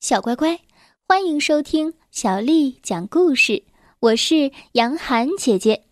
[0.00, 0.60] 小乖乖，
[1.08, 3.64] 欢迎收听小丽讲故事。
[3.98, 5.82] 我是杨涵姐姐，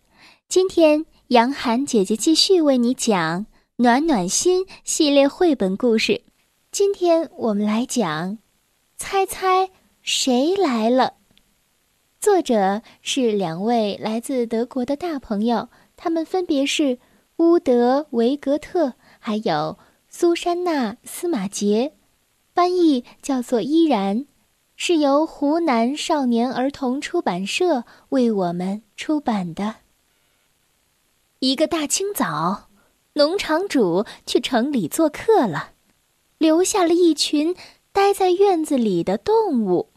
[0.47, 3.41] 今天杨涵姐姐继续为你讲
[3.75, 6.21] 《暖暖心》系列绘本故事。
[6.71, 8.31] 今天我们来讲
[8.95, 9.69] 《猜猜
[10.01, 11.03] 谁来了》。
[12.21, 15.67] 作者是两位来自德国的大朋友，
[15.97, 16.97] 他们分别是
[17.35, 19.77] 乌德维格特，还有
[20.07, 21.96] 苏珊娜司马杰。
[22.57, 24.25] 翻译叫做依然，
[24.75, 29.75] 是由湖南少年儿童出版社为我们出版的。
[31.37, 32.69] 一个大清早，
[33.13, 35.73] 农场主去城里做客了，
[36.39, 37.55] 留下了一群
[37.91, 39.91] 待在院子里的动物。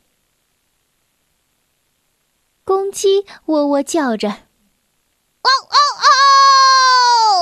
[2.64, 4.28] 公鸡喔喔叫着
[5.40, 5.76] ：“哦哦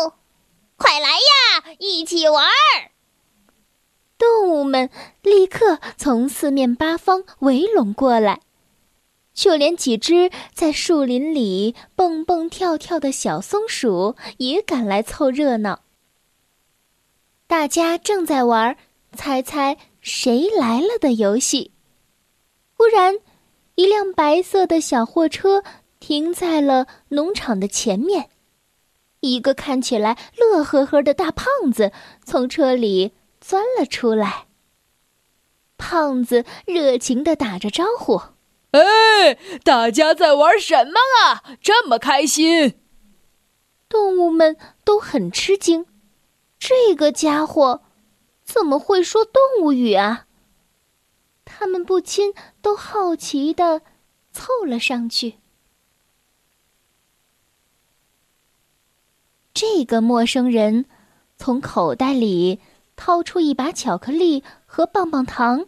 [0.05, 0.15] 哦，
[0.77, 2.93] 快来呀，一起玩儿！”
[4.69, 4.91] 们
[5.23, 8.43] 立刻从四面八方围拢过来，
[9.35, 15.81] 就连几只在树林里蹦蹦跳跳的小松鼠也赶来凑热闹。
[17.47, 18.77] 大家正在玩
[19.17, 21.73] “猜猜谁来了”的游戏，
[22.77, 23.17] 忽然，
[23.75, 25.65] 一辆白色的小货车
[25.99, 28.29] 停在了农场的前面，
[29.21, 31.91] 一个看起来乐呵呵的大胖子
[32.25, 33.15] 从车里。
[33.41, 34.48] 钻了出来。
[35.79, 38.21] 胖子热情的打着招呼
[38.73, 39.35] ：“哎，
[39.65, 41.57] 大家在玩什么啊？
[41.63, 42.79] 这么开心！”
[43.89, 45.87] 动物们都很吃惊，
[46.59, 47.83] 这个家伙
[48.45, 50.27] 怎么会说动物语啊？
[51.47, 53.81] 他们不禁都好奇的
[54.33, 55.39] 凑了上去。
[59.55, 60.85] 这个陌生人
[61.39, 62.61] 从口袋里。
[62.99, 65.67] 掏出一把巧克力和棒棒糖，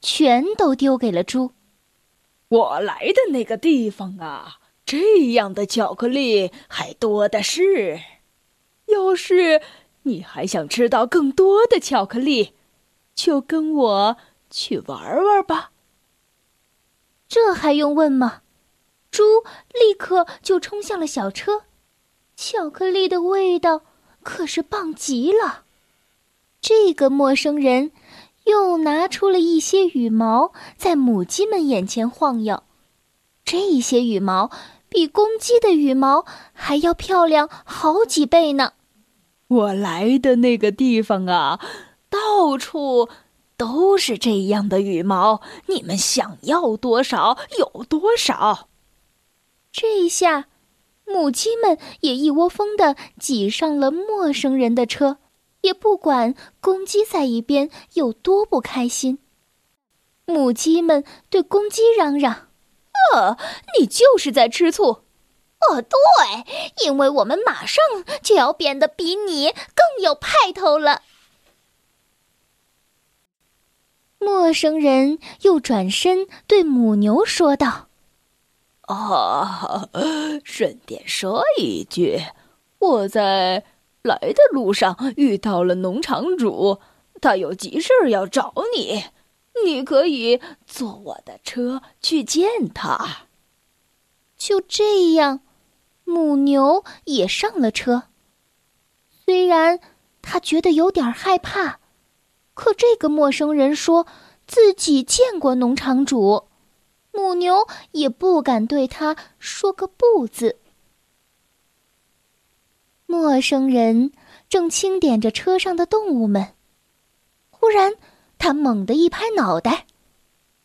[0.00, 1.52] 全都丢给了猪。
[2.48, 8.00] 我来的那个地方啊，这样的巧克力还多的是。
[8.86, 9.60] 要是
[10.02, 12.54] 你还想吃到更多的巧克力，
[13.14, 14.16] 就跟我
[14.50, 15.70] 去玩玩吧。
[17.28, 18.42] 这还用问吗？
[19.10, 19.22] 猪
[19.72, 21.62] 立刻就冲向了小车，
[22.36, 23.82] 巧克力的味道
[24.22, 25.63] 可是棒极了。
[26.66, 27.92] 这个陌生人
[28.44, 32.62] 又拿出了一些羽毛，在母鸡们眼前晃悠。
[33.44, 34.50] 这些羽毛
[34.88, 36.24] 比公鸡的羽毛
[36.54, 38.72] 还要漂亮好几倍呢。
[39.48, 41.60] 我来的那个地方啊，
[42.08, 43.10] 到处
[43.58, 48.70] 都是这样的羽毛，你们想要多少有多少。
[49.70, 50.46] 这一下，
[51.06, 55.18] 母鸡们也一窝蜂的挤上了陌生人的车。
[55.64, 59.18] 也不管公鸡在一边有多不开心，
[60.26, 62.48] 母鸡们对公鸡嚷嚷
[63.14, 63.38] ：“呃，
[63.78, 65.04] 你就是在吃醋。
[65.64, 67.82] ”“哦，对，因为我们马上
[68.22, 71.00] 就要变得比你更有派头了。”
[74.20, 77.88] 陌生人又转身对母牛说道
[78.84, 79.88] ：“啊，
[80.44, 82.20] 顺便说一句，
[82.78, 83.64] 我在。”
[84.04, 86.78] 来的路上遇到了农场主，
[87.22, 89.04] 他有急事要找你，
[89.64, 93.28] 你可以坐我的车去见他。
[94.36, 95.40] 就这样，
[96.04, 98.02] 母牛也上了车。
[99.24, 99.80] 虽然
[100.20, 101.80] 他觉得有点害怕，
[102.52, 104.06] 可这个陌生人说
[104.46, 106.44] 自己见过农场主，
[107.10, 110.58] 母牛也不敢对他说个不字。
[113.06, 114.12] 陌生人
[114.48, 116.54] 正清点着车上的动物们，
[117.50, 117.94] 忽然，
[118.38, 119.86] 他猛地一拍脑袋：“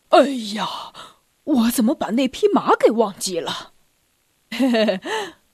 [0.10, 0.94] 哎呀，
[1.44, 3.74] 我怎么把那匹马给忘记了？
[4.52, 5.02] 嘿嘿，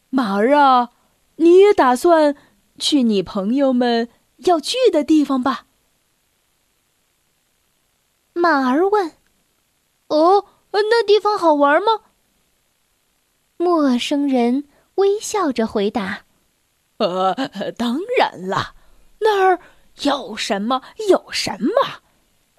[0.09, 0.91] 马儿啊，
[1.37, 2.35] 你也打算
[2.79, 5.65] 去你朋友们要去的地方吧？”
[8.33, 9.13] 马儿问
[10.07, 12.01] ：“哦，那地方好玩吗？”
[13.57, 14.65] 陌生人
[14.95, 16.23] 微笑着回答。
[16.97, 17.33] 呃，
[17.77, 18.75] 当然了，
[19.19, 19.59] 那儿
[20.03, 22.01] 有什么有什么，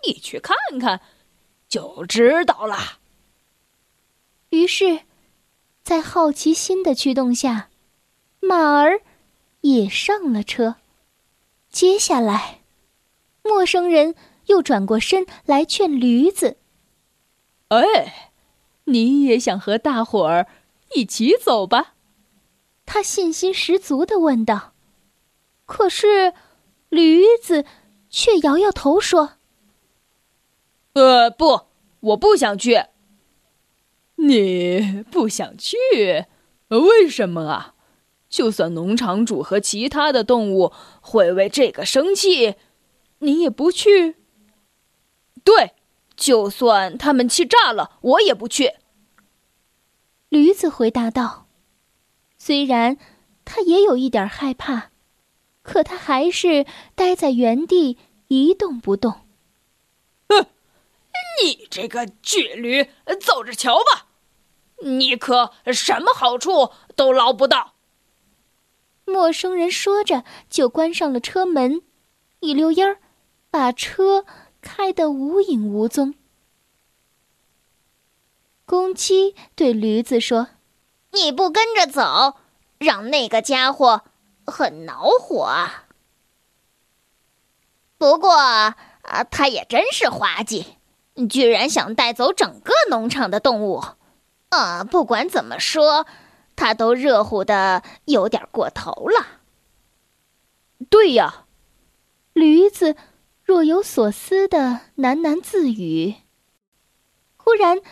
[0.07, 1.01] 你去看看，
[1.69, 2.99] 就知道了。
[4.51, 5.01] 于是，
[5.83, 7.69] 在好奇心的驱动下，
[8.41, 9.01] 马儿
[9.63, 10.77] 也上了车。
[11.71, 12.61] 接下来，
[13.43, 14.15] 陌生人
[14.47, 16.57] 又转过身来劝驴子
[17.69, 18.33] ：“哎，
[18.85, 20.47] 你也想和大伙儿
[20.95, 21.95] 一起走吧？”
[22.87, 24.73] 他信心十足的问道
[25.67, 26.33] ：“可是，
[26.89, 27.67] 驴子
[28.09, 29.33] 却摇摇头说
[30.95, 31.67] ：‘呃，不，
[32.01, 32.85] 我不想去。
[34.15, 35.77] 你不想去？
[36.69, 37.75] 为什么啊？
[38.29, 42.55] 就算农场主和其他的动物会为这个生气，
[43.19, 44.17] 你也不去？
[45.45, 45.75] 对，
[46.17, 48.75] 就算他们气炸了，我也不去。
[50.29, 51.46] 驴子回答道
[52.47, 52.97] ：“虽然
[53.45, 54.93] 他也有一点害怕，
[55.63, 56.65] 可他还是
[56.95, 57.99] 待在原地
[58.29, 59.23] 一动不动。”
[60.31, 60.47] 哼，
[61.43, 62.89] 你这个倔驴，
[63.21, 64.07] 走着瞧吧！
[64.83, 67.75] 你可什么好处都捞不到。
[69.05, 71.83] 陌生人说着，就关上了车门，
[72.39, 72.99] 一溜烟儿，
[73.51, 74.25] 把车
[74.61, 76.15] 开得无影无踪。
[78.65, 80.51] 公鸡对驴子说
[81.17, 82.37] ：“你不跟着走，
[82.79, 84.03] 让那个家伙
[84.47, 85.51] 很恼火。
[87.99, 88.77] 不过啊，
[89.29, 90.77] 他也真是滑稽，
[91.29, 93.83] 居然想带走整个农场的动物。
[94.51, 96.07] 啊，不管怎么说。”
[96.59, 99.27] 他都热乎的有点过头了。
[100.89, 101.45] 对呀，
[102.33, 102.97] 驴子
[103.45, 106.15] 若有所思的喃喃自语。
[107.37, 107.83] 忽然，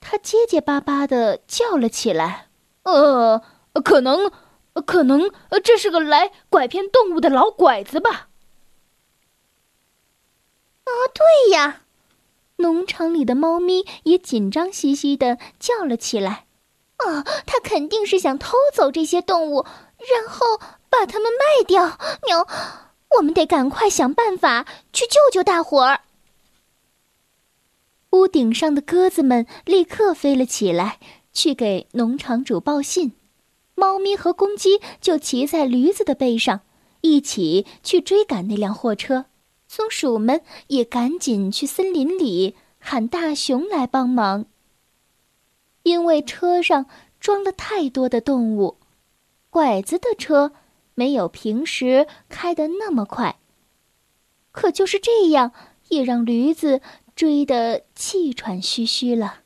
[0.00, 2.45] 他结结巴巴的叫了起来
[2.92, 3.42] ：“呃，
[3.82, 4.30] 可能，
[4.86, 5.30] 可能
[5.62, 8.28] 这是个来拐骗动物的老拐子吧？”
[10.86, 11.82] 啊，对呀！
[12.58, 16.46] 农场里的猫咪也紧张兮兮的叫了起来。
[16.98, 19.66] 啊，他肯定是想偷走这些动物，
[19.98, 20.58] 然后
[20.88, 21.98] 把它们卖掉。
[22.26, 22.46] 喵，
[23.18, 26.00] 我们得赶快想办法去救救大伙儿。
[28.12, 30.98] 屋顶上的鸽子们立刻飞了起来，
[31.36, 33.12] 去给农场主报信。
[33.74, 36.62] 猫咪和公鸡就骑在驴子的背上，
[37.02, 39.26] 一起去追赶那辆货车。
[39.68, 44.46] 松鼠们也赶紧去森林里喊大熊来帮忙。
[45.82, 46.86] 因为车上
[47.20, 48.78] 装了太多的动物，
[49.50, 50.52] 拐子的车
[50.94, 53.36] 没有平时开的那么快。
[54.52, 55.52] 可就是这样，
[55.90, 56.80] 也让驴子
[57.14, 59.40] 追得气喘吁吁了。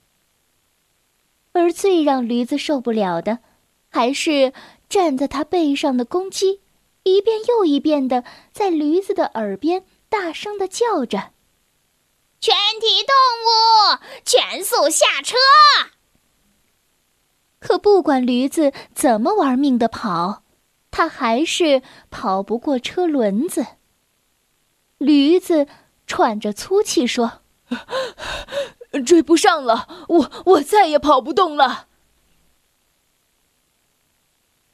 [1.53, 3.41] 而最让驴子受不了的，
[3.89, 4.53] 还是
[4.89, 6.61] 站在他背上的公鸡，
[7.03, 11.33] 一遍又一遍的在驴子的耳边大声的叫着
[12.41, 13.15] ：“全体动
[13.47, 15.37] 物，全速下车！”
[17.59, 20.43] 可不管驴子怎么玩命的跑，
[20.91, 23.67] 它还是跑不过车轮子。
[24.97, 25.69] 驴子
[26.07, 27.43] 喘着粗气说
[28.99, 31.89] ：“追不上了，我我再也跑不动了。”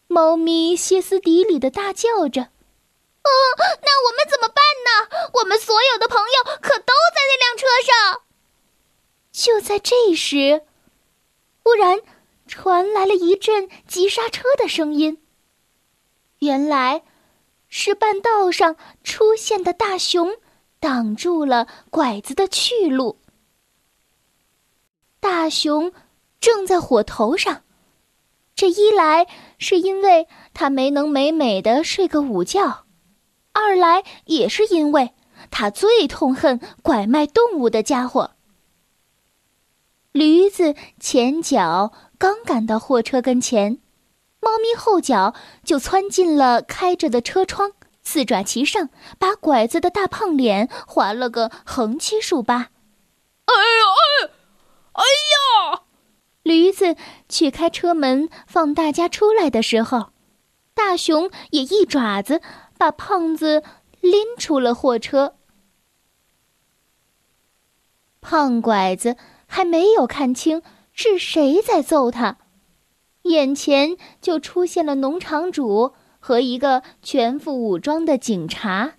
[0.08, 2.42] 猫咪歇斯底里的大叫着
[3.22, 3.28] ：“哦，
[3.82, 5.28] 那我们怎么办呢？
[5.34, 8.22] 我们所有的朋友可都在那辆车上。”
[9.32, 10.62] 就在这时，
[11.62, 12.00] 忽然。
[12.48, 15.20] 传来了一阵急刹车的声音。
[16.38, 17.02] 原来，
[17.68, 20.36] 是半道上出现的大熊
[20.78, 23.18] 挡住了拐子的去路。
[25.28, 25.92] 大熊
[26.38, 27.62] 正在火头上，
[28.54, 29.26] 这一来
[29.58, 32.84] 是因为他没能美美的睡个午觉，
[33.52, 35.14] 二来也是因为
[35.50, 38.36] 他最痛恨拐卖动物的家伙。
[40.12, 41.92] 驴子前脚。
[42.18, 43.78] 刚赶到货车跟前，
[44.40, 47.72] 猫咪后脚就窜进了开着的车窗，
[48.04, 52.70] 四爪齐上，把拐子的大胖脸划了个横七竖八。
[53.44, 54.30] 哎呦哎，
[54.96, 55.82] 哎呀！
[56.42, 56.96] 驴子
[57.28, 60.10] 去开车门放大家出来的时候，
[60.74, 62.40] 大熊也一爪子
[62.76, 63.62] 把胖子
[64.00, 65.36] 拎出了货车。
[68.20, 70.62] 胖拐子还没有看清。
[70.98, 72.38] 是谁在揍他？
[73.24, 78.94] 眼前就出现了农场主和一个全副武装的警察。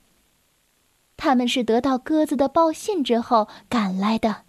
[1.15, 4.43] 他们是得到鸽子的报信之后赶来的。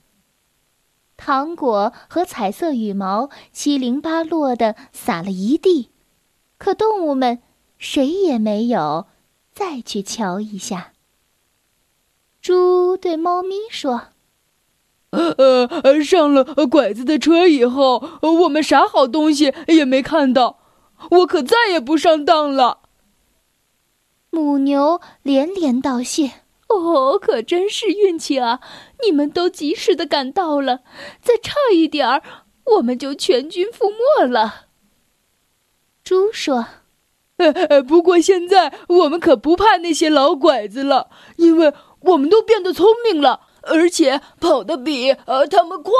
[1.19, 5.91] 糖果和彩色羽毛七零八落的撒了一地，
[6.57, 7.41] 可动物们
[7.77, 9.07] 谁也没有
[9.53, 10.93] 再去瞧一下。
[12.41, 14.05] 猪对猫咪说。
[15.11, 20.59] 呃，上了拐子的车以后，我们啥好东西也没看到，
[21.11, 22.81] 我可再也不上当了。
[24.31, 26.33] 母牛连连道谢
[26.69, 28.61] ：“哦，可真是运气啊！
[29.05, 30.81] 你们都及时的赶到了，
[31.21, 32.23] 再差一点儿，
[32.77, 34.67] 我们就全军覆没了。”
[36.05, 36.67] 猪说
[37.39, 45.93] ：“呃，不过现在我们可不怕那些老拐子了，因为我们都变得聪明了。”而且跑得比呃他们快。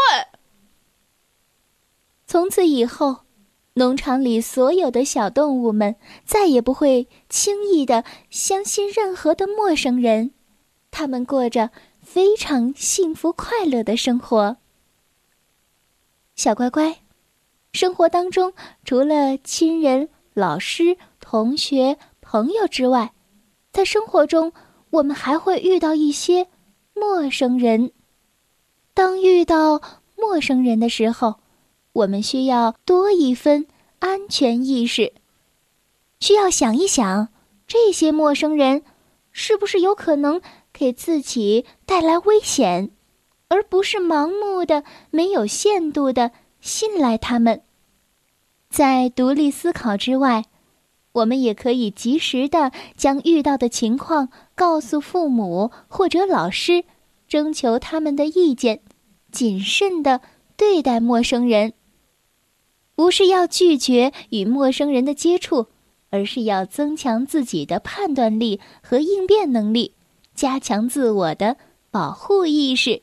[2.27, 3.25] 从此以后，
[3.75, 10.31] 农场里所有的小动物们再也不会轻易的相信任何的陌生人，
[10.91, 11.71] 他们过着
[12.03, 14.57] 非常幸福快乐的生活。
[16.35, 17.01] 小乖乖，
[17.73, 18.53] 生活当中
[18.85, 23.13] 除了亲人、老师、同学、朋友之外，
[23.73, 24.53] 在生活中
[24.91, 26.49] 我们还会遇到一些
[26.95, 27.93] 陌生人。
[28.95, 29.81] 当遇到
[30.17, 31.41] 陌生人的时候，
[31.93, 33.67] 我们需要多一分
[33.99, 35.13] 安全意识，
[36.21, 37.29] 需要想一想，
[37.67, 38.83] 这些陌生人
[39.31, 40.41] 是不是有可能
[40.79, 42.93] 给自己带来危险，
[43.49, 46.31] 而不是盲目的、没有限度的
[46.61, 47.63] 信赖他们。
[48.71, 50.45] 在独立思考之外，
[51.11, 56.85] 我们也可以及时的将遇到的情况告诉父母或者老师，
[57.27, 58.81] 征求他们的意见，
[59.33, 60.21] 谨慎的
[60.57, 61.73] 对待陌生人。
[62.95, 65.67] 不是要拒绝与陌生人的接触，
[66.11, 69.95] 而是要增强自己的判断力和应变能力，
[70.39, 71.57] 加强自我的
[71.91, 73.03] 保护意识。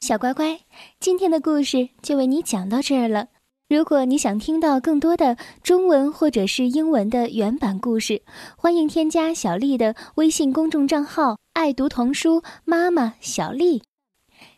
[0.00, 0.60] 小乖乖，
[0.98, 3.28] 今天的故事就为你讲到这儿了。
[3.68, 8.22] 如果你想听到更多的中文或者是英文的原版故事，
[8.56, 13.82] 欢迎添加小丽的微信公众账号“爱读童书妈妈小丽”。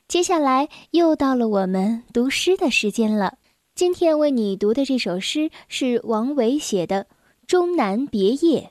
[0.07, 3.39] 接下来又到了我们读诗的时间了。
[3.75, 7.05] 今天为你读的这首诗是王维写的
[7.49, 8.61] 《终南别业》。《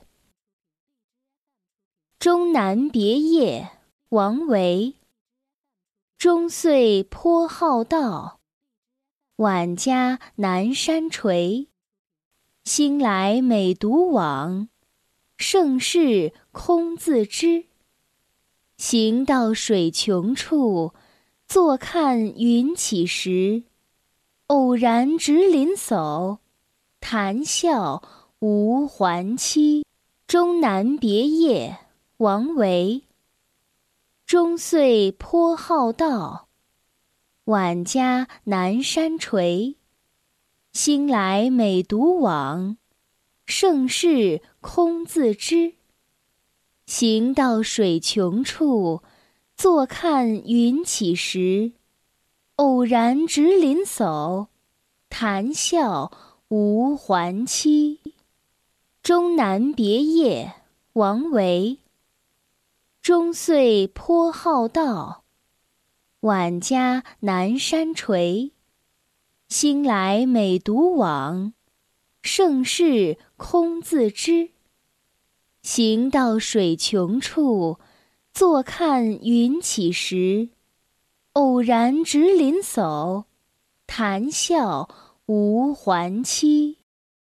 [2.20, 3.70] 终南别业》
[4.10, 4.94] 王维。
[6.18, 8.40] 终岁颇好道，
[9.36, 11.68] 晚家南山陲。
[12.64, 14.68] 兴来每独往，
[15.38, 17.64] 盛事空自知。
[18.76, 20.92] 行到水穷处，
[21.48, 23.62] 坐看云起时。
[24.48, 26.36] 偶然值林叟，
[27.00, 28.02] 谈笑
[28.40, 29.86] 无还期。
[30.26, 31.78] 终南别业，
[32.20, 33.04] 王维。
[34.26, 36.48] 终岁颇好道，
[37.44, 39.76] 晚家南山陲。
[40.70, 42.76] 兴来每独往，
[43.46, 45.76] 盛事空自知。
[46.84, 49.02] 行到水穷处，
[49.56, 51.72] 坐看云起时。
[52.56, 54.48] 偶然值林叟，
[55.08, 56.12] 谈笑
[56.48, 58.00] 无还期。
[59.02, 60.52] 终南别业，
[60.92, 61.78] 王维。
[63.02, 65.24] 终岁颇好道，
[66.20, 68.50] 晚家南山陲。
[69.48, 71.54] 兴来每独往，
[72.20, 74.50] 盛事空自知。
[75.62, 77.78] 行到水穷处，
[78.34, 80.50] 坐看云起时。
[81.32, 83.24] 偶然值林叟，
[83.86, 84.90] 谈笑
[85.24, 86.79] 无还期。